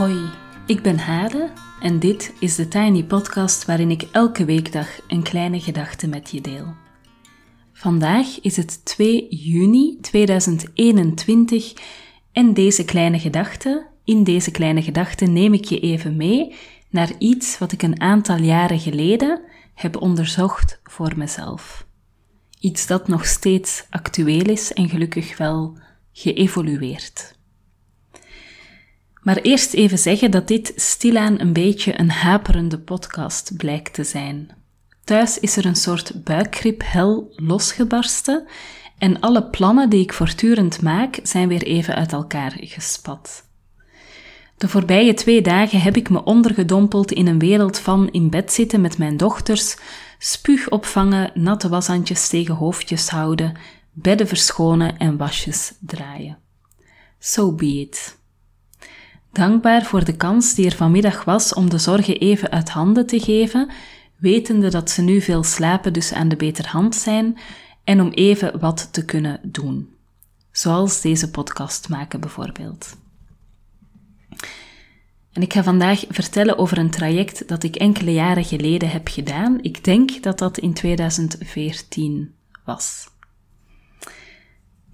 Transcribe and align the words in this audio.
Hoi, 0.00 0.30
ik 0.66 0.82
ben 0.82 0.98
Hade 0.98 1.52
en 1.80 1.98
dit 1.98 2.32
is 2.38 2.54
de 2.54 2.68
Tiny 2.68 3.04
Podcast 3.04 3.64
waarin 3.64 3.90
ik 3.90 4.02
elke 4.12 4.44
weekdag 4.44 4.88
een 5.08 5.22
kleine 5.22 5.60
gedachte 5.60 6.08
met 6.08 6.30
je 6.30 6.40
deel. 6.40 6.74
Vandaag 7.72 8.40
is 8.40 8.56
het 8.56 8.84
2 8.84 9.26
juni 9.28 9.98
2021 10.00 11.72
en 12.32 12.54
deze 12.54 12.84
kleine 12.84 13.18
gedachte, 13.18 13.86
in 14.04 14.24
deze 14.24 14.50
kleine 14.50 14.82
gedachte 14.82 15.24
neem 15.24 15.54
ik 15.54 15.64
je 15.64 15.80
even 15.80 16.16
mee 16.16 16.54
naar 16.90 17.12
iets 17.18 17.58
wat 17.58 17.72
ik 17.72 17.82
een 17.82 18.00
aantal 18.00 18.36
jaren 18.36 18.80
geleden 18.80 19.40
heb 19.74 19.96
onderzocht 19.96 20.80
voor 20.84 21.12
mezelf. 21.16 21.86
Iets 22.60 22.86
dat 22.86 23.08
nog 23.08 23.26
steeds 23.26 23.86
actueel 23.90 24.48
is 24.48 24.72
en 24.72 24.88
gelukkig 24.88 25.36
wel 25.36 25.78
geëvolueerd. 26.12 27.38
Maar 29.22 29.36
eerst 29.36 29.74
even 29.74 29.98
zeggen 29.98 30.30
dat 30.30 30.48
dit 30.48 30.72
stilaan 30.76 31.40
een 31.40 31.52
beetje 31.52 31.98
een 31.98 32.10
haperende 32.10 32.78
podcast 32.78 33.56
blijkt 33.56 33.94
te 33.94 34.04
zijn. 34.04 34.50
Thuis 35.04 35.38
is 35.38 35.56
er 35.56 35.66
een 35.66 35.76
soort 35.76 36.24
buikgriep-hel 36.24 37.32
losgebarsten 37.36 38.46
en 38.98 39.20
alle 39.20 39.44
plannen 39.44 39.90
die 39.90 40.02
ik 40.02 40.12
voortdurend 40.12 40.82
maak 40.82 41.18
zijn 41.22 41.48
weer 41.48 41.62
even 41.62 41.94
uit 41.94 42.12
elkaar 42.12 42.56
gespat. 42.60 43.48
De 44.56 44.68
voorbije 44.68 45.14
twee 45.14 45.42
dagen 45.42 45.80
heb 45.80 45.96
ik 45.96 46.10
me 46.10 46.24
ondergedompeld 46.24 47.12
in 47.12 47.26
een 47.26 47.38
wereld 47.38 47.78
van 47.78 48.10
in 48.10 48.30
bed 48.30 48.52
zitten 48.52 48.80
met 48.80 48.98
mijn 48.98 49.16
dochters, 49.16 49.76
spuug 50.18 50.68
opvangen, 50.68 51.30
natte 51.34 51.68
washandjes 51.68 52.28
tegen 52.28 52.54
hoofdjes 52.54 53.08
houden, 53.08 53.56
bedden 53.92 54.28
verschonen 54.28 54.98
en 54.98 55.16
wasjes 55.16 55.72
draaien. 55.80 56.38
So 57.18 57.52
be 57.52 57.66
it. 57.66 58.18
Dankbaar 59.32 59.82
voor 59.82 60.04
de 60.04 60.16
kans 60.16 60.54
die 60.54 60.66
er 60.66 60.76
vanmiddag 60.76 61.24
was 61.24 61.54
om 61.54 61.70
de 61.70 61.78
zorgen 61.78 62.16
even 62.16 62.50
uit 62.50 62.70
handen 62.70 63.06
te 63.06 63.20
geven, 63.20 63.70
wetende 64.16 64.70
dat 64.70 64.90
ze 64.90 65.02
nu 65.02 65.20
veel 65.20 65.42
slapen, 65.42 65.92
dus 65.92 66.12
aan 66.12 66.28
de 66.28 66.36
beterhand 66.36 66.94
zijn, 66.94 67.38
en 67.84 68.00
om 68.00 68.10
even 68.10 68.58
wat 68.58 68.88
te 68.92 69.04
kunnen 69.04 69.40
doen. 69.42 69.94
Zoals 70.52 71.00
deze 71.00 71.30
podcast 71.30 71.88
maken 71.88 72.20
bijvoorbeeld. 72.20 72.96
En 75.32 75.42
ik 75.42 75.52
ga 75.52 75.62
vandaag 75.62 76.04
vertellen 76.08 76.58
over 76.58 76.78
een 76.78 76.90
traject 76.90 77.48
dat 77.48 77.62
ik 77.62 77.76
enkele 77.76 78.12
jaren 78.12 78.44
geleden 78.44 78.90
heb 78.90 79.08
gedaan. 79.08 79.58
Ik 79.62 79.84
denk 79.84 80.22
dat 80.22 80.38
dat 80.38 80.58
in 80.58 80.74
2014 80.74 82.34
was. 82.64 83.09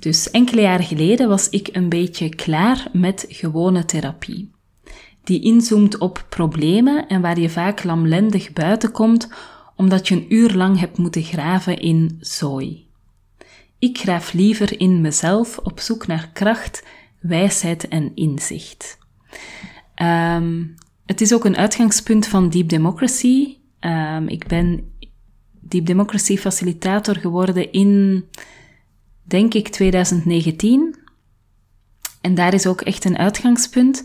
Dus 0.06 0.30
enkele 0.30 0.60
jaren 0.60 0.84
geleden 0.84 1.28
was 1.28 1.48
ik 1.48 1.68
een 1.72 1.88
beetje 1.88 2.28
klaar 2.28 2.88
met 2.92 3.26
gewone 3.28 3.84
therapie. 3.84 4.50
Die 5.24 5.42
inzoomt 5.42 5.98
op 5.98 6.26
problemen 6.28 7.08
en 7.08 7.20
waar 7.20 7.40
je 7.40 7.50
vaak 7.50 7.84
lamlendig 7.84 8.52
buiten 8.52 8.90
komt 8.90 9.28
omdat 9.76 10.08
je 10.08 10.14
een 10.14 10.34
uur 10.34 10.54
lang 10.54 10.78
hebt 10.78 10.98
moeten 10.98 11.22
graven 11.22 11.78
in 11.78 12.16
zooi. 12.20 12.86
Ik 13.78 13.98
graaf 13.98 14.32
liever 14.32 14.80
in 14.80 15.00
mezelf 15.00 15.58
op 15.58 15.80
zoek 15.80 16.06
naar 16.06 16.30
kracht, 16.32 16.84
wijsheid 17.20 17.88
en 17.88 18.12
inzicht. 18.14 18.98
Um, 20.02 20.74
het 21.06 21.20
is 21.20 21.34
ook 21.34 21.44
een 21.44 21.56
uitgangspunt 21.56 22.26
van 22.26 22.48
Deep 22.48 22.68
Democracy. 22.68 23.56
Um, 23.80 24.28
ik 24.28 24.46
ben 24.46 24.92
Deep 25.60 25.86
Democracy 25.86 26.36
facilitator 26.36 27.16
geworden 27.16 27.72
in 27.72 28.24
denk 29.26 29.54
ik 29.54 29.68
2019. 29.68 30.98
En 32.20 32.34
daar 32.34 32.54
is 32.54 32.66
ook 32.66 32.80
echt 32.80 33.04
een 33.04 33.18
uitgangspunt 33.18 34.04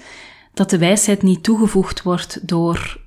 dat 0.54 0.70
de 0.70 0.78
wijsheid 0.78 1.22
niet 1.22 1.44
toegevoegd 1.44 2.02
wordt 2.02 2.48
door 2.48 3.02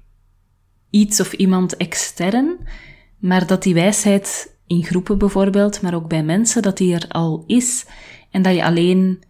iets 0.90 1.20
of 1.20 1.32
iemand 1.32 1.76
extern, 1.76 2.58
maar 3.18 3.46
dat 3.46 3.62
die 3.62 3.74
wijsheid 3.74 4.56
in 4.66 4.84
groepen 4.84 5.18
bijvoorbeeld, 5.18 5.80
maar 5.80 5.94
ook 5.94 6.08
bij 6.08 6.22
mensen, 6.22 6.62
dat 6.62 6.76
die 6.76 6.94
er 6.94 7.08
al 7.08 7.44
is 7.46 7.86
en 8.30 8.42
dat 8.42 8.54
je 8.54 8.64
alleen 8.64 9.22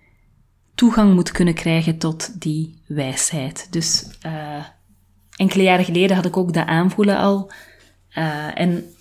toegang 0.75 1.15
moet 1.15 1.31
kunnen 1.31 1.55
krijgen 1.55 1.99
tot 1.99 2.41
die 2.41 2.83
wijsheid. 2.87 3.67
Dus 3.71 4.07
uh, 4.27 4.65
enkele 5.37 5.63
jaren 5.63 5.85
geleden 5.85 6.17
had 6.17 6.25
ik 6.25 6.37
ook 6.37 6.53
dat 6.53 6.67
aanvoelen 6.67 7.17
al. 7.17 7.53
Uh, 8.19 8.61
en 8.61 8.94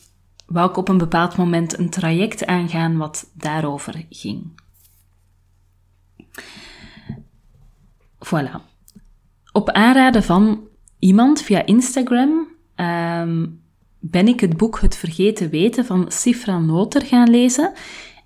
wou 0.45 0.69
ik 0.69 0.77
op 0.77 0.89
een 0.89 0.97
bepaald 0.97 1.37
moment 1.37 1.77
een 1.77 1.89
traject 1.89 2.45
aangaan 2.45 2.97
wat 2.97 3.29
daarover 3.33 4.05
ging. 4.09 4.61
Voilà. 8.25 8.71
Op 9.51 9.69
aanraden 9.69 10.23
van 10.23 10.59
iemand 10.99 11.41
via 11.41 11.65
Instagram 11.65 12.47
um, 12.75 13.61
ben 13.99 14.27
ik 14.27 14.39
het 14.39 14.57
boek 14.57 14.79
Het 14.79 14.95
Vergeten 14.95 15.49
Weten 15.49 15.85
van 15.85 16.11
Sifra 16.11 16.59
Noter 16.59 17.01
gaan 17.01 17.29
lezen. 17.29 17.73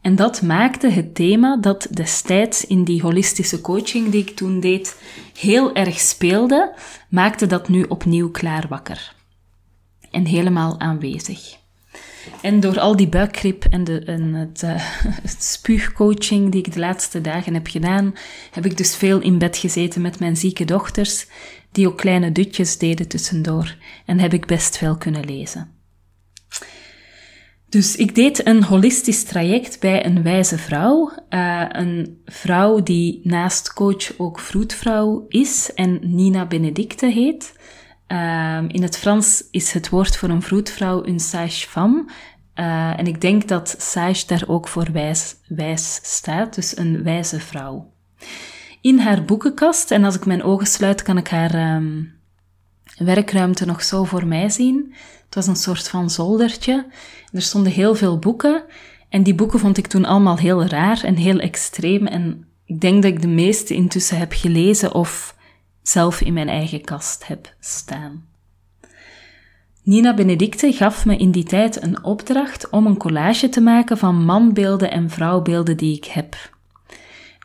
En 0.01 0.16
dat 0.16 0.41
maakte 0.41 0.89
het 0.89 1.16
thema 1.16 1.57
dat 1.57 1.88
destijds 1.91 2.66
in 2.66 2.83
die 2.83 3.01
holistische 3.01 3.61
coaching 3.61 4.09
die 4.09 4.22
ik 4.22 4.35
toen 4.35 4.59
deed 4.59 5.01
heel 5.39 5.73
erg 5.73 6.00
speelde, 6.00 6.73
maakte 7.09 7.45
dat 7.45 7.69
nu 7.69 7.83
opnieuw 7.83 8.31
klaar 8.31 8.66
wakker. 8.69 9.16
En 10.11 10.25
helemaal 10.25 10.79
aanwezig. 10.79 11.56
En 12.41 12.59
door 12.59 12.79
al 12.79 12.95
die 12.95 13.07
buikgrip 13.07 13.65
en, 13.69 13.83
de, 13.83 13.99
en 13.99 14.33
het, 14.33 14.61
uh, 14.63 14.71
het 15.27 15.43
spuugcoaching 15.43 16.51
die 16.51 16.65
ik 16.65 16.73
de 16.73 16.79
laatste 16.79 17.21
dagen 17.21 17.53
heb 17.53 17.67
gedaan, 17.67 18.13
heb 18.51 18.65
ik 18.65 18.77
dus 18.77 18.95
veel 18.95 19.21
in 19.21 19.38
bed 19.38 19.57
gezeten 19.57 20.01
met 20.01 20.19
mijn 20.19 20.38
zieke 20.38 20.65
dochters, 20.65 21.27
die 21.71 21.88
ook 21.88 21.97
kleine 21.97 22.31
dutjes 22.31 22.77
deden 22.77 23.07
tussendoor, 23.07 23.75
en 24.05 24.19
heb 24.19 24.33
ik 24.33 24.45
best 24.45 24.77
veel 24.77 24.97
kunnen 24.97 25.25
lezen. 25.25 25.75
Dus 27.69 27.95
ik 27.95 28.15
deed 28.15 28.47
een 28.47 28.63
holistisch 28.63 29.23
traject 29.23 29.79
bij 29.79 30.05
een 30.05 30.23
wijze 30.23 30.57
vrouw. 30.57 31.11
Uh, 31.29 31.65
een 31.69 32.21
vrouw 32.25 32.83
die 32.83 33.19
naast 33.23 33.73
coach 33.73 34.17
ook 34.17 34.39
vroedvrouw 34.39 35.25
is 35.27 35.73
en 35.73 35.99
Nina 36.01 36.45
Benedicte 36.45 37.05
heet. 37.05 37.53
Uh, 38.07 38.63
in 38.68 38.81
het 38.81 38.97
Frans 38.97 39.44
is 39.51 39.72
het 39.72 39.90
woord 39.90 40.18
voor 40.18 40.29
een 40.29 40.41
vroedvrouw 40.41 41.06
een 41.06 41.19
sage-femme. 41.19 42.06
Uh, 42.56 43.00
en 43.00 43.07
ik 43.07 43.22
denk 43.22 43.47
dat 43.47 43.75
sage 43.78 44.28
daar 44.28 44.44
ook 44.47 44.68
voor 44.68 44.91
wijs, 44.91 45.35
wijs 45.47 46.00
staat, 46.03 46.56
dus 46.56 46.78
een 46.78 47.03
wijze 47.03 47.40
vrouw. 47.40 47.91
In 48.81 49.00
haar 49.00 49.25
boekenkast, 49.25 49.91
en 49.91 50.03
als 50.03 50.16
ik 50.16 50.25
mijn 50.25 50.44
ogen 50.44 50.68
sluit, 50.68 51.01
kan 51.01 51.18
ik 51.18 51.28
haar 51.28 51.75
um, 51.75 52.13
werkruimte 52.97 53.66
nog 53.66 53.84
zo 53.84 54.03
voor 54.03 54.25
mij 54.28 54.50
zien. 54.50 54.94
Het 55.25 55.35
was 55.35 55.47
een 55.47 55.56
soort 55.56 55.88
van 55.88 56.09
zoldertje. 56.09 56.85
Er 57.31 57.41
stonden 57.41 57.72
heel 57.72 57.95
veel 57.95 58.19
boeken. 58.19 58.63
En 59.09 59.24
die 59.24 59.35
boeken 59.35 59.59
vond 59.59 59.78
ik 59.78 59.88
toen 59.88 60.06
allemaal 60.06 60.38
heel 60.38 60.66
raar 60.66 61.03
en 61.03 61.16
heel 61.16 61.39
extreem. 61.39 62.07
En 62.07 62.47
ik 62.66 62.81
denk 62.81 63.03
dat 63.03 63.12
ik 63.12 63.22
de 63.22 63.28
meeste 63.28 63.74
intussen 63.74 64.18
heb 64.18 64.34
gelezen 64.34 64.94
of 64.94 65.35
zelf 65.90 66.22
in 66.22 66.34
mijn 66.34 66.50
eigen 66.50 66.81
kast 66.81 67.28
heb 67.28 67.53
staan. 67.59 68.25
Nina 69.84 70.14
Benedicte 70.14 70.72
gaf 70.74 71.06
me 71.06 71.18
in 71.18 71.31
die 71.31 71.44
tijd 71.44 71.84
een 71.84 72.03
opdracht 72.03 72.70
om 72.70 72.86
een 72.86 72.98
collage 72.98 73.50
te 73.50 73.62
maken 73.62 73.98
van 73.98 74.25
manbeelden 74.25 74.92
en 74.92 75.09
vrouwbeelden 75.09 75.78
die 75.78 75.96
ik 75.96 76.06
heb. 76.06 76.36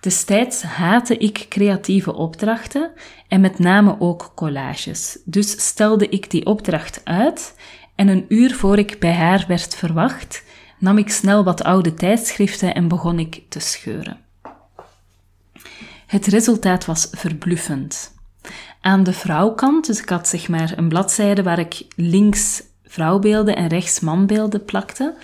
Destijds 0.01 0.62
haatte 0.62 1.17
ik 1.17 1.47
creatieve 1.49 2.15
opdrachten 2.15 2.91
en 3.29 3.41
met 3.41 3.59
name 3.59 3.97
ook 3.99 4.33
collages. 4.35 5.19
Dus 5.25 5.67
stelde 5.67 6.09
ik 6.09 6.31
die 6.31 6.47
opdracht 6.47 7.00
uit 7.05 7.55
en 7.95 8.09
een 8.09 8.25
uur 8.29 8.55
voor 8.55 8.79
ik 8.79 8.99
bij 9.00 9.12
haar 9.12 9.45
werd 9.49 9.75
verwacht, 9.75 10.45
nam 10.79 10.99
ik 10.99 11.11
snel 11.11 11.45
wat 11.45 11.62
oude 11.62 11.95
tijdschriften 11.95 12.75
en 12.75 12.88
begon 12.88 13.19
ik 13.19 13.43
te 13.49 13.61
scheuren. 13.61 14.21
Het 16.06 16.27
resultaat 16.27 16.85
was 16.85 17.09
verbluffend. 17.11 18.12
Aan 18.84 19.02
de 19.02 19.12
vrouwkant, 19.12 19.87
dus 19.87 20.00
ik 20.00 20.08
had 20.08 20.29
zeg 20.29 20.49
maar 20.49 20.73
een 20.76 20.88
bladzijde 20.88 21.43
waar 21.43 21.58
ik 21.58 21.87
links 21.96 22.62
vrouwbeelden 22.84 23.56
en 23.56 23.69
rechts 23.69 24.00
manbeelden 24.00 24.64
plakte. 24.64 25.14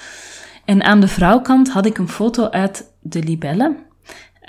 En 0.65 0.83
aan 0.83 1.01
de 1.01 1.09
vrouwkant 1.09 1.71
had 1.71 1.87
ik 1.87 1.99
een 1.99 2.09
foto 2.09 2.49
uit 2.49 2.93
de 3.01 3.23
libelle. 3.23 3.77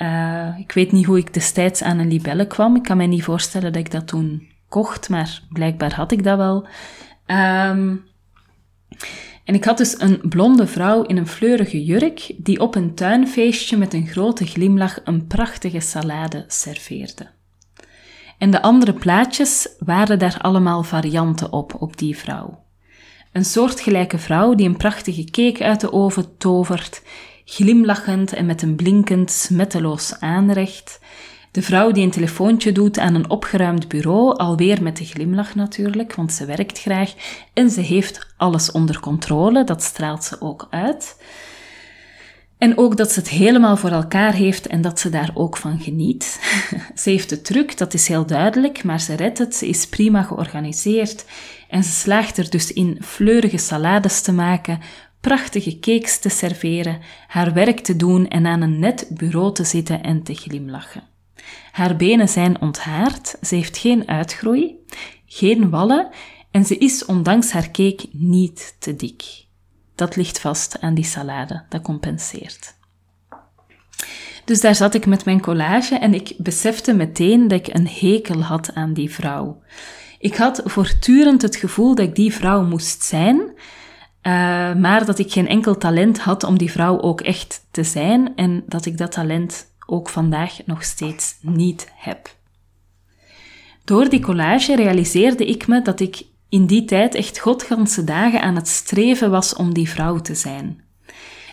Uh, 0.01 0.59
ik 0.59 0.71
weet 0.71 0.91
niet 0.91 1.05
hoe 1.05 1.17
ik 1.17 1.33
destijds 1.33 1.81
aan 1.81 1.99
een 1.99 2.07
libelle 2.07 2.47
kwam. 2.47 2.75
Ik 2.75 2.83
kan 2.83 2.97
me 2.97 3.05
niet 3.05 3.23
voorstellen 3.23 3.73
dat 3.73 3.81
ik 3.81 3.91
dat 3.91 4.07
toen 4.07 4.47
kocht, 4.67 5.09
maar 5.09 5.41
blijkbaar 5.49 5.93
had 5.93 6.11
ik 6.11 6.23
dat 6.23 6.37
wel. 6.37 6.67
Um, 7.25 8.07
en 9.43 9.55
ik 9.55 9.63
had 9.63 9.77
dus 9.77 10.01
een 10.01 10.21
blonde 10.29 10.67
vrouw 10.67 11.03
in 11.03 11.17
een 11.17 11.27
fleurige 11.27 11.83
jurk 11.83 12.31
die 12.37 12.59
op 12.59 12.75
een 12.75 12.95
tuinfeestje 12.95 13.77
met 13.77 13.93
een 13.93 14.07
grote 14.07 14.45
glimlach 14.45 14.99
een 15.03 15.27
prachtige 15.27 15.79
salade 15.79 16.43
serveerde. 16.47 17.27
En 18.39 18.51
de 18.51 18.61
andere 18.61 18.93
plaatjes 18.93 19.69
waren 19.79 20.19
daar 20.19 20.37
allemaal 20.41 20.83
varianten 20.83 21.51
op, 21.51 21.75
op 21.79 21.97
die 21.97 22.17
vrouw. 22.17 22.63
Een 23.31 23.45
soortgelijke 23.45 24.17
vrouw 24.17 24.55
die 24.55 24.67
een 24.67 24.77
prachtige 24.77 25.23
cake 25.23 25.63
uit 25.63 25.79
de 25.79 25.93
oven 25.93 26.37
tovert, 26.37 27.01
glimlachend 27.45 28.33
en 28.33 28.45
met 28.45 28.61
een 28.61 28.75
blinkend, 28.75 29.31
smetteloos 29.31 30.19
aanrecht. 30.19 30.99
De 31.51 31.61
vrouw 31.61 31.91
die 31.91 32.03
een 32.03 32.11
telefoontje 32.11 32.71
doet 32.71 32.99
aan 32.99 33.15
een 33.15 33.29
opgeruimd 33.29 33.87
bureau, 33.87 34.37
alweer 34.37 34.83
met 34.83 34.97
de 34.97 35.05
glimlach 35.05 35.55
natuurlijk, 35.55 36.15
want 36.15 36.33
ze 36.33 36.45
werkt 36.45 36.79
graag 36.79 37.13
en 37.53 37.69
ze 37.69 37.81
heeft 37.81 38.27
alles 38.37 38.71
onder 38.71 38.99
controle, 38.99 39.63
dat 39.63 39.83
straalt 39.83 40.23
ze 40.23 40.41
ook 40.41 40.67
uit. 40.69 41.17
En 42.59 42.77
ook 42.77 42.97
dat 42.97 43.11
ze 43.11 43.19
het 43.19 43.29
helemaal 43.29 43.77
voor 43.77 43.89
elkaar 43.89 44.33
heeft 44.33 44.67
en 44.67 44.81
dat 44.81 44.99
ze 44.99 45.09
daar 45.09 45.31
ook 45.33 45.57
van 45.57 45.79
geniet. 45.79 46.39
ze 47.01 47.09
heeft 47.09 47.29
het 47.29 47.45
druk, 47.45 47.77
dat 47.77 47.93
is 47.93 48.07
heel 48.07 48.25
duidelijk, 48.25 48.83
maar 48.83 48.99
ze 48.99 49.15
redt 49.15 49.37
het, 49.37 49.55
ze 49.55 49.67
is 49.67 49.87
prima 49.87 50.23
georganiseerd 50.23 51.25
en 51.69 51.83
ze 51.83 51.91
slaagt 51.91 52.37
er 52.37 52.49
dus 52.49 52.73
in 52.73 52.97
fleurige 53.01 53.57
salades 53.57 54.21
te 54.21 54.31
maken, 54.31 54.79
prachtige 55.21 55.79
cakes 55.79 56.19
te 56.19 56.29
serveren, 56.29 56.99
haar 57.27 57.53
werk 57.53 57.79
te 57.79 57.95
doen 57.95 58.27
en 58.27 58.45
aan 58.45 58.61
een 58.61 58.79
net 58.79 59.07
bureau 59.09 59.53
te 59.53 59.63
zitten 59.63 60.03
en 60.03 60.23
te 60.23 60.33
glimlachen. 60.33 61.03
Haar 61.71 61.95
benen 61.95 62.29
zijn 62.29 62.61
onthaard, 62.61 63.35
ze 63.41 63.55
heeft 63.55 63.77
geen 63.77 64.07
uitgroei, 64.07 64.75
geen 65.25 65.69
wallen 65.69 66.09
en 66.51 66.65
ze 66.65 66.77
is 66.77 67.05
ondanks 67.05 67.51
haar 67.51 67.71
cake 67.71 68.07
niet 68.11 68.75
te 68.79 68.95
dik. 68.95 69.47
Dat 69.99 70.15
ligt 70.15 70.39
vast 70.39 70.81
aan 70.81 70.93
die 70.93 71.03
salade, 71.03 71.63
dat 71.69 71.81
compenseert. 71.81 72.73
Dus 74.45 74.61
daar 74.61 74.75
zat 74.75 74.93
ik 74.93 75.05
met 75.05 75.25
mijn 75.25 75.41
collage 75.41 75.95
en 75.95 76.13
ik 76.13 76.33
besefte 76.37 76.93
meteen 76.93 77.47
dat 77.47 77.59
ik 77.59 77.75
een 77.75 77.87
hekel 77.87 78.41
had 78.41 78.73
aan 78.73 78.93
die 78.93 79.09
vrouw. 79.09 79.61
Ik 80.19 80.35
had 80.35 80.61
voortdurend 80.65 81.41
het 81.41 81.55
gevoel 81.55 81.95
dat 81.95 82.05
ik 82.05 82.15
die 82.15 82.33
vrouw 82.33 82.63
moest 82.63 83.03
zijn, 83.03 83.35
uh, 83.37 83.53
maar 84.75 85.05
dat 85.05 85.19
ik 85.19 85.31
geen 85.31 85.47
enkel 85.47 85.77
talent 85.77 86.19
had 86.19 86.43
om 86.43 86.57
die 86.57 86.71
vrouw 86.71 87.01
ook 87.01 87.21
echt 87.21 87.65
te 87.71 87.83
zijn 87.83 88.35
en 88.35 88.63
dat 88.67 88.85
ik 88.85 88.97
dat 88.97 89.11
talent 89.11 89.71
ook 89.85 90.09
vandaag 90.09 90.65
nog 90.65 90.83
steeds 90.83 91.35
niet 91.41 91.91
heb. 91.95 92.35
Door 93.83 94.09
die 94.09 94.21
collage 94.21 94.75
realiseerde 94.75 95.45
ik 95.45 95.67
me 95.67 95.81
dat 95.81 95.99
ik 95.99 96.23
in 96.49 96.65
die 96.65 96.85
tijd 96.85 97.15
echt 97.15 97.39
godganse 97.39 98.03
dagen 98.03 98.41
aan 98.41 98.55
het 98.55 98.67
streven 98.67 99.31
was 99.31 99.55
om 99.55 99.73
die 99.73 99.89
vrouw 99.89 100.17
te 100.17 100.35
zijn. 100.35 100.83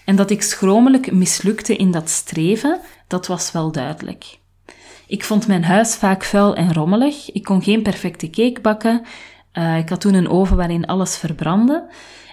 En 0.04 0.16
dat 0.16 0.30
ik 0.30 0.42
schromelijk 0.42 1.12
mislukte 1.12 1.76
in 1.76 1.90
dat 1.90 2.10
streven, 2.10 2.80
dat 3.06 3.26
was 3.26 3.52
wel 3.52 3.72
duidelijk. 3.72 4.38
Ik 5.06 5.24
vond 5.24 5.46
mijn 5.46 5.64
huis 5.64 5.94
vaak 5.94 6.24
vuil 6.24 6.54
en 6.54 6.72
rommelig. 6.72 7.32
Ik 7.32 7.44
kon 7.44 7.62
geen 7.62 7.82
perfecte 7.82 8.30
cake 8.30 8.60
bakken. 8.60 9.02
Uh, 9.52 9.78
ik 9.78 9.88
had 9.88 10.00
toen 10.00 10.14
een 10.14 10.28
oven 10.28 10.56
waarin 10.56 10.86
alles 10.86 11.16
verbrandde. 11.16 11.88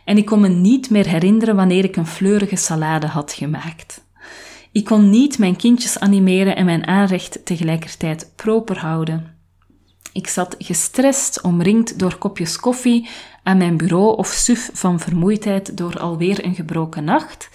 En 0.05 0.17
ik 0.17 0.25
kon 0.25 0.41
me 0.41 0.47
niet 0.47 0.89
meer 0.89 1.07
herinneren 1.07 1.55
wanneer 1.55 1.83
ik 1.83 1.95
een 1.95 2.07
fleurige 2.07 2.55
salade 2.55 3.07
had 3.07 3.33
gemaakt. 3.33 4.03
Ik 4.71 4.85
kon 4.85 5.09
niet 5.09 5.37
mijn 5.37 5.55
kindjes 5.55 5.99
animeren 5.99 6.55
en 6.55 6.65
mijn 6.65 6.87
aanrecht 6.87 7.45
tegelijkertijd 7.45 8.31
proper 8.35 8.79
houden. 8.79 9.32
Ik 10.13 10.27
zat 10.27 10.55
gestrest, 10.57 11.41
omringd 11.41 11.99
door 11.99 12.17
kopjes 12.17 12.57
koffie 12.57 13.09
aan 13.43 13.57
mijn 13.57 13.77
bureau 13.77 14.17
of 14.17 14.27
suf 14.27 14.69
van 14.73 14.99
vermoeidheid 14.99 15.77
door 15.77 15.99
alweer 15.99 16.45
een 16.45 16.55
gebroken 16.55 17.03
nacht. 17.03 17.49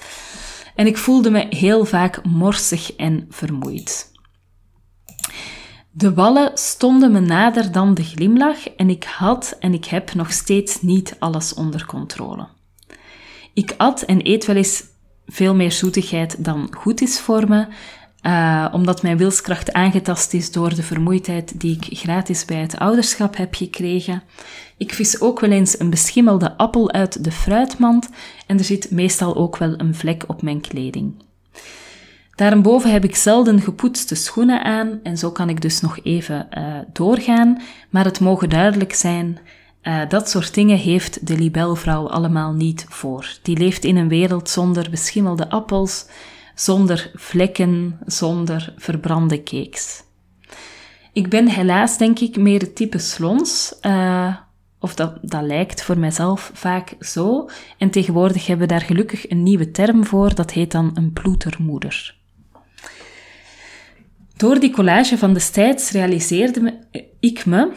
En 0.75 0.87
ik 0.87 0.97
voelde 0.97 1.31
me 1.31 1.47
heel 1.51 1.85
vaak 1.85 2.25
morsig 2.25 2.97
en 2.97 3.27
vermoeid. 3.31 4.13
De 5.91 6.15
wallen 6.15 6.51
stonden 6.55 7.13
me 7.13 7.21
nader 7.21 7.73
dan 7.73 7.95
de 7.95 8.05
glimlach 8.05 8.69
en 8.69 8.91
ik 8.91 9.05
had 9.05 9.57
en 9.61 9.75
ik 9.75 9.85
heb 9.85 10.15
nog 10.15 10.33
steeds 10.33 10.83
niet 10.83 11.17
alles 11.19 11.55
onder 11.55 11.87
controle. 11.87 12.49
Ik 13.55 13.75
at 13.77 14.03
en 14.03 14.27
eet 14.27 14.47
wel 14.47 14.57
eens 14.57 14.85
veel 15.27 15.55
meer 15.55 15.73
zoetigheid 15.73 16.45
dan 16.45 16.69
goed 16.77 17.01
is 17.01 17.21
voor 17.21 17.49
me, 17.49 17.67
uh, 18.23 18.67
omdat 18.73 19.03
mijn 19.03 19.17
wilskracht 19.17 19.73
aangetast 19.73 20.35
is 20.35 20.53
door 20.53 20.75
de 20.75 20.83
vermoeidheid 20.83 21.61
die 21.61 21.79
ik 21.81 21.99
gratis 21.99 22.45
bij 22.45 22.61
het 22.61 22.79
ouderschap 22.79 23.37
heb 23.37 23.55
gekregen. 23.55 24.23
Ik 24.77 24.95
vis 24.95 25.21
ook 25.21 25.41
wel 25.41 25.51
eens 25.51 25.81
een 25.81 25.91
beschimmelde 25.91 26.57
appel 26.57 26.93
uit 26.93 27.25
de 27.25 27.33
fruitmand 27.33 28.09
en 28.47 28.59
er 28.59 28.65
zit 28.65 28.91
meestal 28.91 29.37
ook 29.37 29.57
wel 29.57 29.81
een 29.81 29.95
vlek 29.95 30.25
op 30.27 30.43
mijn 30.43 30.61
kleding. 30.61 31.15
Daarboven 32.35 32.93
heb 32.93 33.05
ik 33.05 33.17
zelden 33.17 33.61
gepoetste 33.61 34.15
schoenen 34.15 34.65
aan 34.65 35.01
en 35.03 35.19
zo 35.19 35.31
kan 35.31 35.49
ik 35.49 35.61
dus 35.61 35.81
nog 35.81 35.99
even 36.03 36.49
uh, 36.59 36.65
doorgaan, 36.93 37.63
maar 37.91 38.05
het 38.05 38.21
mogen 38.21 38.49
duidelijk 38.49 38.95
zijn, 38.95 39.39
uh, 39.83 40.01
dat 40.09 40.31
soort 40.31 40.55
dingen 40.55 40.77
heeft 40.77 41.27
de 41.27 41.39
libelvrouw 41.39 42.09
allemaal 42.09 42.53
niet 42.53 42.87
voor. 42.89 43.39
Die 43.43 43.57
leeft 43.57 43.85
in 43.85 43.97
een 43.97 44.09
wereld 44.09 44.49
zonder 44.49 44.91
beschimmelde 44.91 45.51
appels, 45.51 46.07
zonder 46.61 47.11
vlekken, 47.15 47.99
zonder 48.07 48.75
verbrande 48.77 49.43
cakes. 49.43 50.03
Ik 51.13 51.29
ben 51.29 51.49
helaas, 51.49 51.99
denk 51.99 52.19
ik, 52.19 52.37
meer 52.37 52.61
het 52.61 52.77
type 52.77 52.99
slons. 52.99 53.79
Uh, 53.83 54.37
of 54.79 54.95
dat, 54.95 55.19
dat 55.23 55.43
lijkt 55.43 55.83
voor 55.83 55.99
mijzelf 55.99 56.51
vaak 56.55 56.95
zo. 57.01 57.49
En 57.79 57.91
tegenwoordig 57.91 58.47
hebben 58.47 58.67
we 58.67 58.73
daar 58.73 58.83
gelukkig 58.83 59.31
een 59.31 59.43
nieuwe 59.43 59.71
term 59.71 60.05
voor. 60.05 60.35
Dat 60.35 60.51
heet 60.51 60.71
dan 60.71 60.91
een 60.95 61.13
ploetermoeder. 61.13 62.17
Door 64.37 64.61
die 64.61 64.71
collage 64.71 65.19
van 65.19 65.33
destijds 65.33 65.91
realiseerde 65.91 66.87
ik 67.21 67.47
me 67.47 67.73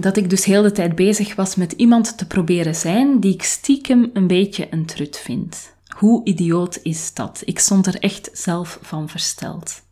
dat 0.00 0.16
ik 0.16 0.30
dus 0.30 0.44
heel 0.44 0.62
de 0.62 0.72
tijd 0.72 0.94
bezig 0.94 1.34
was 1.34 1.54
met 1.54 1.72
iemand 1.72 2.18
te 2.18 2.26
proberen 2.26 2.74
zijn 2.74 3.20
die 3.20 3.34
ik 3.34 3.42
stiekem 3.42 4.10
een 4.12 4.26
beetje 4.26 4.66
een 4.70 4.86
trut 4.86 5.18
vind. 5.18 5.73
Hoe 5.94 6.24
idioot 6.24 6.78
is 6.82 7.14
dat? 7.14 7.42
Ik 7.44 7.58
stond 7.58 7.86
er 7.86 7.98
echt 8.00 8.30
zelf 8.32 8.78
van 8.82 9.08
versteld. 9.08 9.82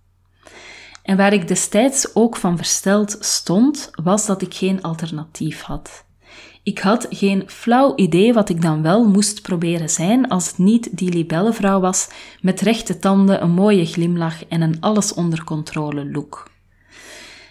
En 1.02 1.16
waar 1.16 1.32
ik 1.32 1.48
destijds 1.48 2.14
ook 2.14 2.36
van 2.36 2.56
versteld 2.56 3.16
stond, 3.20 3.90
was 4.02 4.26
dat 4.26 4.42
ik 4.42 4.54
geen 4.54 4.82
alternatief 4.82 5.62
had. 5.62 6.04
Ik 6.62 6.78
had 6.78 7.06
geen 7.10 7.42
flauw 7.46 7.92
idee 7.96 8.32
wat 8.32 8.48
ik 8.48 8.62
dan 8.62 8.82
wel 8.82 9.08
moest 9.08 9.42
proberen 9.42 9.90
zijn 9.90 10.28
als 10.28 10.46
het 10.46 10.58
niet 10.58 10.96
die 10.96 11.12
libellenvrouw 11.12 11.80
was 11.80 12.08
met 12.40 12.60
rechte 12.60 12.98
tanden, 12.98 13.42
een 13.42 13.50
mooie 13.50 13.86
glimlach 13.86 14.46
en 14.46 14.60
een 14.60 14.80
alles 14.80 15.14
onder 15.14 15.44
controle 15.44 16.10
look. 16.10 16.50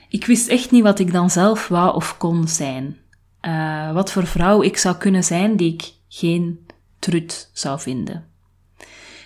Ik 0.09 0.25
wist 0.25 0.47
echt 0.47 0.71
niet 0.71 0.83
wat 0.83 0.99
ik 0.99 1.11
dan 1.11 1.29
zelf 1.29 1.67
wou 1.67 1.95
of 1.95 2.17
kon 2.17 2.47
zijn. 2.47 2.97
Uh, 3.41 3.93
wat 3.93 4.11
voor 4.11 4.27
vrouw 4.27 4.61
ik 4.61 4.77
zou 4.77 4.95
kunnen 4.95 5.23
zijn 5.23 5.55
die 5.55 5.73
ik 5.73 5.93
geen 6.07 6.65
trut 6.99 7.49
zou 7.53 7.79
vinden. 7.79 8.30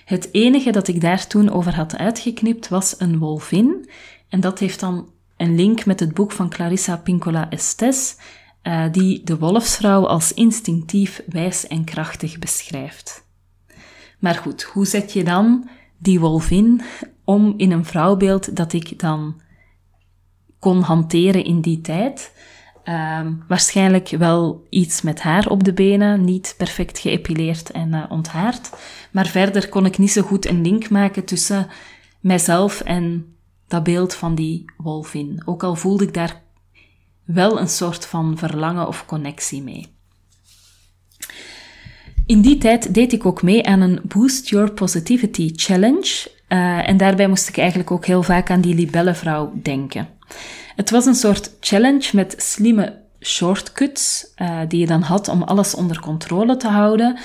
Het 0.05 0.29
enige 0.31 0.71
dat 0.71 0.87
ik 0.87 1.01
daar 1.01 1.27
toen 1.27 1.49
over 1.49 1.75
had 1.75 1.97
uitgeknipt 1.97 2.67
was 2.67 2.95
een 2.97 3.17
wolvin. 3.17 3.89
En 4.29 4.39
dat 4.39 4.59
heeft 4.59 4.79
dan 4.79 5.09
een 5.37 5.55
link 5.55 5.85
met 5.85 5.99
het 5.99 6.13
boek 6.13 6.31
van 6.31 6.49
Clarissa 6.49 6.97
Pincola 6.97 7.49
Estes, 7.49 8.15
uh, 8.63 8.85
die 8.91 9.23
de 9.23 9.37
wolfsvrouw 9.37 10.07
als 10.07 10.33
instinctief, 10.33 11.21
wijs 11.27 11.67
en 11.67 11.83
krachtig 11.83 12.39
beschrijft. 12.39 13.23
Maar 14.19 14.35
goed, 14.35 14.63
hoe 14.63 14.85
zet 14.85 15.13
je 15.13 15.23
dan 15.23 15.69
die 15.97 16.19
wolvin 16.19 16.81
om 17.23 17.53
in 17.57 17.71
een 17.71 17.85
vrouwbeeld 17.85 18.55
dat 18.55 18.73
ik 18.73 18.99
dan 18.99 19.41
kon 20.59 20.81
hanteren 20.81 21.43
in 21.43 21.61
die 21.61 21.81
tijd? 21.81 22.31
Um, 22.89 23.43
waarschijnlijk 23.47 24.09
wel 24.09 24.65
iets 24.69 25.01
met 25.01 25.21
haar 25.21 25.47
op 25.47 25.63
de 25.63 25.73
benen, 25.73 26.23
niet 26.23 26.53
perfect 26.57 26.99
geëpileerd 26.99 27.71
en 27.71 27.93
uh, 27.93 28.03
onthaard. 28.09 28.69
Maar 29.11 29.27
verder 29.27 29.69
kon 29.69 29.85
ik 29.85 29.97
niet 29.97 30.11
zo 30.11 30.21
goed 30.21 30.45
een 30.45 30.61
link 30.61 30.89
maken 30.89 31.25
tussen 31.25 31.67
mijzelf 32.19 32.81
en 32.81 33.35
dat 33.67 33.83
beeld 33.83 34.13
van 34.13 34.35
die 34.35 34.65
wolvin. 34.77 35.41
Ook 35.45 35.63
al 35.63 35.75
voelde 35.75 36.03
ik 36.03 36.13
daar 36.13 36.41
wel 37.23 37.59
een 37.59 37.69
soort 37.69 38.05
van 38.05 38.37
verlangen 38.37 38.87
of 38.87 39.05
connectie 39.05 39.63
mee. 39.63 39.87
In 42.25 42.41
die 42.41 42.57
tijd 42.57 42.93
deed 42.93 43.13
ik 43.13 43.25
ook 43.25 43.43
mee 43.43 43.65
aan 43.65 43.81
een 43.81 43.99
Boost 44.03 44.49
Your 44.49 44.71
Positivity 44.71 45.51
Challenge. 45.55 46.29
Uh, 46.49 46.89
en 46.89 46.97
daarbij 46.97 47.27
moest 47.27 47.49
ik 47.49 47.57
eigenlijk 47.57 47.91
ook 47.91 48.05
heel 48.05 48.23
vaak 48.23 48.49
aan 48.49 48.61
die 48.61 48.75
libellenvrouw 48.75 49.53
denken. 49.61 50.07
Het 50.75 50.89
was 50.89 51.05
een 51.05 51.15
soort 51.15 51.51
challenge 51.59 52.09
met 52.13 52.35
slimme 52.37 53.03
shortcuts 53.21 54.27
uh, 54.37 54.59
die 54.67 54.79
je 54.79 54.87
dan 54.87 55.01
had 55.01 55.27
om 55.27 55.43
alles 55.43 55.75
onder 55.75 55.99
controle 55.99 56.57
te 56.57 56.67
houden. 56.67 57.17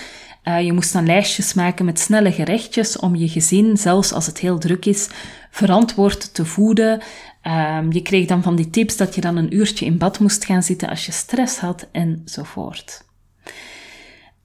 Uh, 0.44 0.60
je 0.60 0.72
moest 0.72 0.92
dan 0.92 1.06
lijstjes 1.06 1.54
maken 1.54 1.84
met 1.84 1.98
snelle 1.98 2.32
gerechtjes 2.32 2.98
om 2.98 3.14
je 3.16 3.28
gezin, 3.28 3.76
zelfs 3.76 4.12
als 4.12 4.26
het 4.26 4.38
heel 4.38 4.58
druk 4.58 4.86
is, 4.86 5.08
verantwoord 5.50 6.34
te 6.34 6.44
voeden. 6.44 7.00
Um, 7.42 7.92
je 7.92 8.02
kreeg 8.02 8.26
dan 8.26 8.42
van 8.42 8.56
die 8.56 8.70
tips 8.70 8.96
dat 8.96 9.14
je 9.14 9.20
dan 9.20 9.36
een 9.36 9.54
uurtje 9.54 9.84
in 9.86 9.98
bad 9.98 10.18
moest 10.18 10.44
gaan 10.44 10.62
zitten 10.62 10.88
als 10.88 11.06
je 11.06 11.12
stress 11.12 11.58
had 11.58 11.86
enzovoort. 11.92 13.04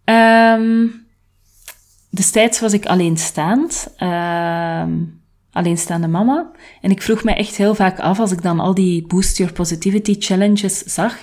Um, 0.06 1.06
destijds 2.10 2.60
was 2.60 2.74
ik 2.74 2.86
alleenstaand. 2.86 3.88
Um, 4.00 5.24
alleenstaande 5.56 6.08
mama. 6.08 6.52
En 6.82 6.92
ik 6.92 7.02
vroeg 7.02 7.24
me 7.24 7.34
echt 7.34 7.56
heel 7.56 7.76
vaak 7.76 8.00
af, 8.00 8.20
als 8.20 8.32
ik 8.32 8.42
dan 8.42 8.60
al 8.60 8.74
die 8.74 9.08
Boost 9.08 9.38
Your 9.38 9.54
Positivity 9.54 10.16
challenges 10.20 10.78
zag, 10.78 11.18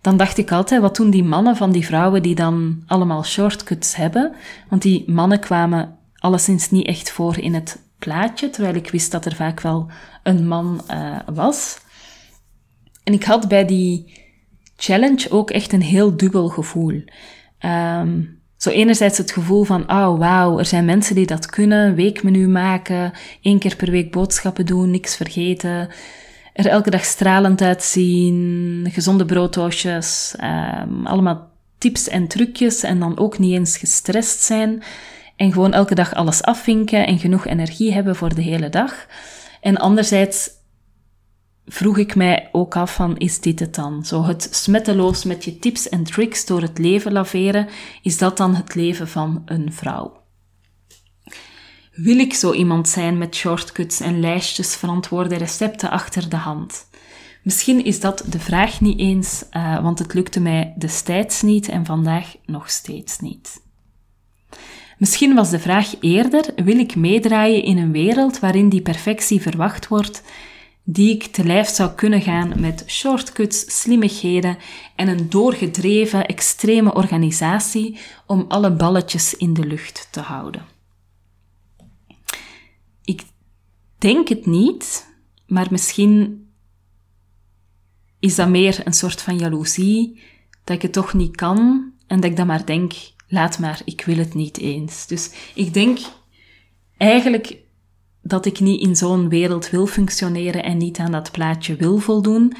dan 0.00 0.16
dacht 0.16 0.38
ik 0.38 0.52
altijd, 0.52 0.80
wat 0.80 0.96
doen 0.96 1.10
die 1.10 1.24
mannen 1.24 1.56
van 1.56 1.72
die 1.72 1.86
vrouwen 1.86 2.22
die 2.22 2.34
dan 2.34 2.82
allemaal 2.86 3.24
shortcuts 3.24 3.96
hebben? 3.96 4.32
Want 4.68 4.82
die 4.82 5.10
mannen 5.10 5.40
kwamen 5.40 5.96
alleszins 6.18 6.70
niet 6.70 6.86
echt 6.86 7.10
voor 7.10 7.38
in 7.38 7.54
het 7.54 7.82
plaatje, 7.98 8.50
terwijl 8.50 8.74
ik 8.74 8.90
wist 8.90 9.10
dat 9.10 9.24
er 9.24 9.34
vaak 9.34 9.60
wel 9.60 9.90
een 10.22 10.48
man 10.48 10.84
uh, 10.90 11.18
was. 11.32 11.78
En 13.04 13.12
ik 13.12 13.24
had 13.24 13.48
bij 13.48 13.64
die 13.64 14.22
challenge 14.76 15.30
ook 15.30 15.50
echt 15.50 15.72
een 15.72 15.82
heel 15.82 16.16
dubbel 16.16 16.48
gevoel. 16.48 17.04
Um, 17.60 18.42
zo 18.64 18.70
enerzijds 18.70 19.18
het 19.18 19.30
gevoel 19.30 19.64
van, 19.64 19.90
oh 19.90 20.18
wauw, 20.18 20.58
er 20.58 20.64
zijn 20.64 20.84
mensen 20.84 21.14
die 21.14 21.26
dat 21.26 21.46
kunnen, 21.46 21.94
weekmenu 21.94 22.48
maken, 22.48 23.12
één 23.42 23.58
keer 23.58 23.76
per 23.76 23.90
week 23.90 24.10
boodschappen 24.10 24.66
doen, 24.66 24.90
niks 24.90 25.16
vergeten, 25.16 25.88
er 26.52 26.66
elke 26.66 26.90
dag 26.90 27.04
stralend 27.04 27.62
uitzien, 27.62 28.88
gezonde 28.92 29.24
brooddoosjes, 29.24 30.34
um, 30.82 31.06
allemaal 31.06 31.50
tips 31.78 32.08
en 32.08 32.28
trucjes 32.28 32.82
en 32.82 32.98
dan 32.98 33.18
ook 33.18 33.38
niet 33.38 33.52
eens 33.52 33.76
gestrest 33.76 34.40
zijn 34.40 34.82
en 35.36 35.52
gewoon 35.52 35.72
elke 35.72 35.94
dag 35.94 36.14
alles 36.14 36.42
afvinken 36.42 37.06
en 37.06 37.18
genoeg 37.18 37.46
energie 37.46 37.92
hebben 37.92 38.16
voor 38.16 38.34
de 38.34 38.42
hele 38.42 38.68
dag. 38.68 39.06
En 39.60 39.76
anderzijds 39.76 40.50
vroeg 41.66 41.98
ik 41.98 42.14
mij 42.14 42.48
ook 42.52 42.76
af 42.76 42.94
van, 42.94 43.16
is 43.16 43.40
dit 43.40 43.60
het 43.60 43.74
dan? 43.74 44.04
Zo 44.04 44.24
het 44.24 44.48
smetteloos 44.50 45.24
met 45.24 45.44
je 45.44 45.58
tips 45.58 45.88
en 45.88 46.04
tricks 46.04 46.46
door 46.46 46.62
het 46.62 46.78
leven 46.78 47.12
laveren, 47.12 47.68
is 48.02 48.18
dat 48.18 48.36
dan 48.36 48.54
het 48.54 48.74
leven 48.74 49.08
van 49.08 49.42
een 49.44 49.72
vrouw? 49.72 50.22
Wil 51.92 52.18
ik 52.18 52.34
zo 52.34 52.52
iemand 52.52 52.88
zijn 52.88 53.18
met 53.18 53.34
shortcuts 53.34 54.00
en 54.00 54.20
lijstjes 54.20 54.76
verantwoorde 54.76 55.36
recepten 55.36 55.90
achter 55.90 56.28
de 56.28 56.36
hand? 56.36 56.86
Misschien 57.42 57.84
is 57.84 58.00
dat 58.00 58.24
de 58.28 58.38
vraag 58.38 58.80
niet 58.80 58.98
eens, 58.98 59.44
uh, 59.52 59.82
want 59.82 59.98
het 59.98 60.14
lukte 60.14 60.40
mij 60.40 60.74
destijds 60.78 61.42
niet 61.42 61.68
en 61.68 61.84
vandaag 61.84 62.36
nog 62.46 62.70
steeds 62.70 63.18
niet. 63.18 63.62
Misschien 64.98 65.34
was 65.34 65.50
de 65.50 65.58
vraag 65.58 65.94
eerder: 66.00 66.44
wil 66.64 66.78
ik 66.78 66.96
meedraaien 66.96 67.62
in 67.62 67.78
een 67.78 67.92
wereld 67.92 68.38
waarin 68.38 68.68
die 68.68 68.82
perfectie 68.82 69.40
verwacht 69.40 69.88
wordt 69.88 70.22
die 70.84 71.14
ik 71.14 71.22
te 71.22 71.44
lijf 71.44 71.68
zou 71.68 71.92
kunnen 71.92 72.22
gaan 72.22 72.60
met 72.60 72.84
shortcuts, 72.86 73.80
slimmigheden 73.80 74.58
en 74.96 75.08
een 75.08 75.30
doorgedreven, 75.30 76.26
extreme 76.26 76.94
organisatie 76.94 77.98
om 78.26 78.44
alle 78.48 78.72
balletjes 78.72 79.34
in 79.34 79.54
de 79.54 79.66
lucht 79.66 80.08
te 80.10 80.20
houden. 80.20 80.64
Ik 83.04 83.22
denk 83.98 84.28
het 84.28 84.46
niet, 84.46 85.14
maar 85.46 85.66
misschien 85.70 86.46
is 88.18 88.34
dat 88.34 88.48
meer 88.48 88.80
een 88.84 88.92
soort 88.92 89.22
van 89.22 89.38
jaloezie 89.38 90.20
dat 90.64 90.76
ik 90.76 90.82
het 90.82 90.92
toch 90.92 91.14
niet 91.14 91.36
kan 91.36 91.92
en 92.06 92.20
dat 92.20 92.30
ik 92.30 92.36
dan 92.36 92.46
maar 92.46 92.66
denk, 92.66 92.92
laat 93.28 93.58
maar, 93.58 93.80
ik 93.84 94.04
wil 94.04 94.16
het 94.16 94.34
niet 94.34 94.58
eens. 94.58 95.06
Dus 95.06 95.30
ik 95.54 95.74
denk 95.74 95.98
eigenlijk 96.96 97.62
dat 98.24 98.46
ik 98.46 98.60
niet 98.60 98.80
in 98.80 98.96
zo'n 98.96 99.28
wereld 99.28 99.70
wil 99.70 99.86
functioneren 99.86 100.62
en 100.62 100.76
niet 100.76 100.98
aan 100.98 101.12
dat 101.12 101.32
plaatje 101.32 101.76
wil 101.76 101.98
voldoen. 101.98 102.52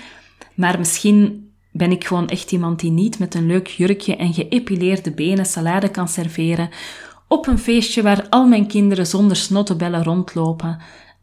Maar 0.54 0.78
misschien 0.78 1.48
ben 1.72 1.90
ik 1.90 2.04
gewoon 2.04 2.28
echt 2.28 2.52
iemand 2.52 2.80
die 2.80 2.90
niet 2.90 3.18
met 3.18 3.34
een 3.34 3.46
leuk 3.46 3.66
jurkje 3.66 4.16
en 4.16 4.34
geëpileerde 4.34 5.10
benen 5.10 5.46
salade 5.46 5.88
kan 5.88 6.08
serveren 6.08 6.70
op 7.28 7.46
een 7.46 7.58
feestje 7.58 8.02
waar 8.02 8.26
al 8.28 8.46
mijn 8.46 8.66
kinderen 8.66 9.06
zonder 9.06 9.36
snottebellen 9.36 10.04
rondlopen. 10.04 10.78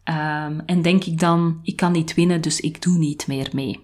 Um, 0.06 0.62
en 0.66 0.82
denk 0.82 1.04
ik 1.04 1.20
dan, 1.20 1.60
ik 1.64 1.76
kan 1.76 1.92
niet 1.92 2.14
winnen, 2.14 2.42
dus 2.42 2.60
ik 2.60 2.82
doe 2.82 2.98
niet 2.98 3.28
meer 3.28 3.50
mee. 3.54 3.80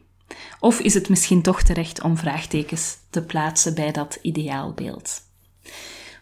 Of 0.60 0.80
is 0.80 0.94
het 0.94 1.10
misschien 1.10 1.42
toch 1.42 1.62
terecht 1.62 2.02
om 2.02 2.18
vraagtekens 2.18 2.98
te 3.10 3.22
plaatsen 3.22 3.76
bij 3.76 3.92
dat 3.92 4.20
ideaalbeeld? 4.22 5.22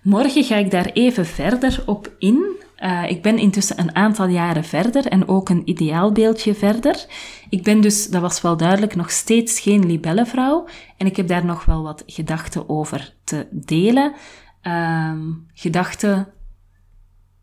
Morgen 0.01 0.43
ga 0.43 0.55
ik 0.55 0.71
daar 0.71 0.85
even 0.85 1.25
verder 1.25 1.83
op 1.85 2.11
in. 2.19 2.63
Uh, 2.85 3.09
ik 3.09 3.21
ben 3.21 3.37
intussen 3.37 3.79
een 3.79 3.95
aantal 3.95 4.27
jaren 4.27 4.63
verder 4.63 5.07
en 5.07 5.27
ook 5.27 5.49
een 5.49 5.69
ideaalbeeldje 5.69 6.55
verder. 6.55 7.05
Ik 7.49 7.63
ben 7.63 7.81
dus, 7.81 8.07
dat 8.07 8.21
was 8.21 8.41
wel 8.41 8.57
duidelijk, 8.57 8.95
nog 8.95 9.11
steeds 9.11 9.59
geen 9.59 9.85
libellenvrouw. 9.85 10.67
En 10.97 11.05
ik 11.05 11.15
heb 11.15 11.27
daar 11.27 11.45
nog 11.45 11.65
wel 11.65 11.83
wat 11.83 12.03
gedachten 12.05 12.69
over 12.69 13.15
te 13.23 13.47
delen. 13.51 14.13
Um, 14.61 15.47
gedachten 15.53 16.27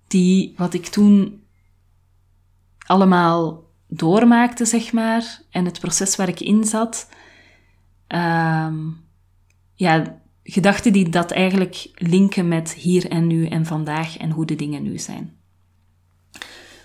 die 0.06 0.54
wat 0.56 0.75
ik 0.75 0.87
toen 0.87 1.42
allemaal 2.87 3.64
doormaakte, 3.88 4.64
zeg 4.64 4.92
maar. 4.92 5.42
En 5.50 5.64
het 5.64 5.80
proces 5.80 6.16
waar 6.16 6.28
ik 6.28 6.40
in 6.40 6.64
zat. 6.64 7.08
Um, 8.08 9.04
ja, 9.75 10.21
gedachten 10.44 10.92
die 10.92 11.08
dat 11.08 11.30
eigenlijk 11.30 11.90
linken 11.94 12.49
met 12.49 12.75
hier 12.75 13.11
en 13.11 13.26
nu 13.26 13.46
en 13.46 13.66
vandaag 13.66 14.16
en 14.16 14.30
hoe 14.30 14.46
de 14.46 14.54
dingen 14.54 14.82
nu 14.82 14.99
zijn. 14.99 15.37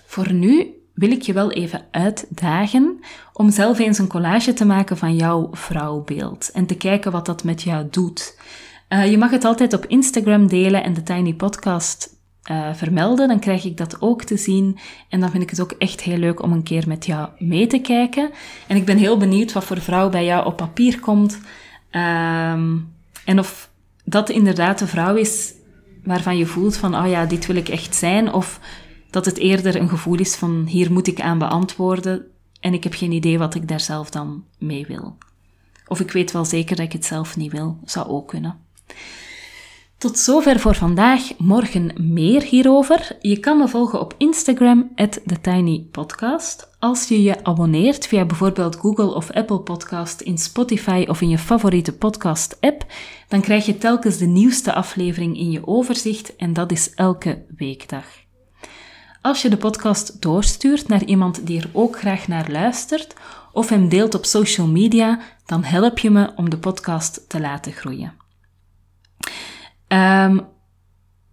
Voor 0.06 0.32
nu 0.32 0.72
wil 0.94 1.10
ik 1.10 1.22
je 1.22 1.32
wel 1.32 1.52
even 1.52 1.86
uitdagen 1.90 3.00
om 3.32 3.50
zelf 3.50 3.78
eens 3.78 3.98
een 3.98 4.08
collage 4.08 4.52
te 4.52 4.64
maken 4.64 4.96
van 4.96 5.16
jouw 5.16 5.48
vrouwbeeld 5.52 6.50
en 6.50 6.66
te 6.66 6.76
kijken 6.76 7.12
wat 7.12 7.26
dat 7.26 7.44
met 7.44 7.62
jou 7.62 7.86
doet. 7.90 8.40
Uh, 8.88 9.10
je 9.10 9.18
mag 9.18 9.30
het 9.30 9.44
altijd 9.44 9.72
op 9.72 9.86
Instagram 9.86 10.48
delen 10.48 10.84
en 10.84 10.94
de 10.94 11.02
Tiny 11.02 11.34
Podcast 11.34 12.16
uh, 12.50 12.74
vermelden, 12.74 13.28
dan 13.28 13.38
krijg 13.38 13.64
ik 13.64 13.76
dat 13.76 14.00
ook 14.00 14.22
te 14.22 14.36
zien. 14.36 14.78
En 15.08 15.20
dan 15.20 15.30
vind 15.30 15.42
ik 15.42 15.50
het 15.50 15.60
ook 15.60 15.72
echt 15.72 16.00
heel 16.00 16.16
leuk 16.16 16.42
om 16.42 16.52
een 16.52 16.62
keer 16.62 16.84
met 16.88 17.06
jou 17.06 17.28
mee 17.38 17.66
te 17.66 17.78
kijken. 17.78 18.30
En 18.66 18.76
ik 18.76 18.84
ben 18.84 18.96
heel 18.96 19.18
benieuwd 19.18 19.52
wat 19.52 19.64
voor 19.64 19.80
vrouw 19.80 20.08
bij 20.08 20.24
jou 20.24 20.46
op 20.46 20.56
papier 20.56 21.00
komt. 21.00 21.40
Um, 21.90 22.96
en 23.28 23.38
of 23.38 23.70
dat 24.04 24.30
inderdaad 24.30 24.78
de 24.78 24.86
vrouw 24.86 25.14
is 25.14 25.54
waarvan 26.04 26.36
je 26.36 26.46
voelt 26.46 26.76
van, 26.76 26.96
oh 26.96 27.08
ja, 27.08 27.26
dit 27.26 27.46
wil 27.46 27.56
ik 27.56 27.68
echt 27.68 27.94
zijn, 27.94 28.32
of 28.32 28.60
dat 29.10 29.24
het 29.24 29.38
eerder 29.38 29.76
een 29.76 29.88
gevoel 29.88 30.18
is 30.18 30.34
van, 30.34 30.66
hier 30.66 30.92
moet 30.92 31.06
ik 31.06 31.20
aan 31.20 31.38
beantwoorden 31.38 32.26
en 32.60 32.74
ik 32.74 32.84
heb 32.84 32.94
geen 32.94 33.12
idee 33.12 33.38
wat 33.38 33.54
ik 33.54 33.68
daar 33.68 33.80
zelf 33.80 34.10
dan 34.10 34.44
mee 34.58 34.86
wil. 34.86 35.16
Of 35.86 36.00
ik 36.00 36.10
weet 36.10 36.32
wel 36.32 36.44
zeker 36.44 36.76
dat 36.76 36.84
ik 36.84 36.92
het 36.92 37.04
zelf 37.04 37.36
niet 37.36 37.52
wil, 37.52 37.78
zou 37.84 38.08
ook 38.08 38.28
kunnen. 38.28 38.58
Tot 39.98 40.18
zover 40.18 40.60
voor 40.60 40.74
vandaag. 40.74 41.38
Morgen 41.38 41.92
meer 41.96 42.42
hierover. 42.42 43.16
Je 43.20 43.38
kan 43.38 43.58
me 43.58 43.68
volgen 43.68 44.00
op 44.00 44.14
Instagram, 44.18 44.90
TheTinyPodcast. 44.94 46.70
Als 46.78 47.08
je 47.08 47.22
je 47.22 47.44
abonneert 47.44 48.06
via 48.06 48.24
bijvoorbeeld 48.24 48.76
Google 48.76 49.14
of 49.14 49.30
Apple 49.30 49.60
Podcast 49.60 50.20
in 50.20 50.38
Spotify 50.38 51.04
of 51.08 51.20
in 51.20 51.28
je 51.28 51.38
favoriete 51.38 51.92
podcast-app, 51.92 52.86
dan 53.28 53.40
krijg 53.40 53.66
je 53.66 53.78
telkens 53.78 54.16
de 54.16 54.26
nieuwste 54.26 54.72
aflevering 54.72 55.36
in 55.36 55.50
je 55.50 55.66
overzicht 55.66 56.36
en 56.36 56.52
dat 56.52 56.72
is 56.72 56.94
elke 56.94 57.44
weekdag. 57.56 58.04
Als 59.22 59.42
je 59.42 59.48
de 59.48 59.56
podcast 59.56 60.22
doorstuurt 60.22 60.88
naar 60.88 61.04
iemand 61.04 61.46
die 61.46 61.60
er 61.60 61.70
ook 61.72 61.98
graag 61.98 62.28
naar 62.28 62.50
luistert 62.50 63.14
of 63.52 63.68
hem 63.68 63.88
deelt 63.88 64.14
op 64.14 64.24
social 64.24 64.66
media, 64.66 65.20
dan 65.46 65.64
help 65.64 65.98
je 65.98 66.10
me 66.10 66.32
om 66.36 66.50
de 66.50 66.58
podcast 66.58 67.28
te 67.28 67.40
laten 67.40 67.72
groeien. 67.72 68.26
Um, 69.88 70.46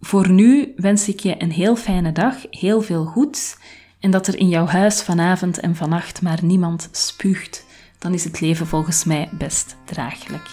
voor 0.00 0.30
nu 0.30 0.72
wens 0.76 1.08
ik 1.08 1.20
je 1.20 1.42
een 1.42 1.52
heel 1.52 1.76
fijne 1.76 2.12
dag, 2.12 2.34
heel 2.50 2.82
veel 2.82 3.04
goeds 3.04 3.56
en 4.00 4.10
dat 4.10 4.26
er 4.26 4.38
in 4.38 4.48
jouw 4.48 4.66
huis 4.66 5.02
vanavond 5.02 5.58
en 5.58 5.76
vannacht 5.76 6.22
maar 6.22 6.38
niemand 6.42 6.88
spuugt. 6.92 7.64
Dan 7.98 8.14
is 8.14 8.24
het 8.24 8.40
leven 8.40 8.66
volgens 8.66 9.04
mij 9.04 9.28
best 9.32 9.76
draaglijk. 9.84 10.50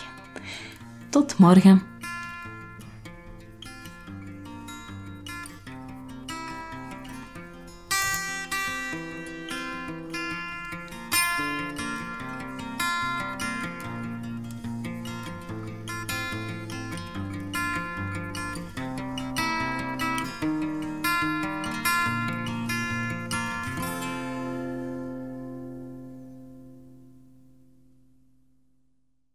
Tot 1.09 1.37
morgen. 1.37 1.92